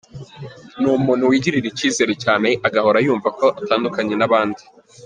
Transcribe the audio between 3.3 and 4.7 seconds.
ko atandukanye n’abandi.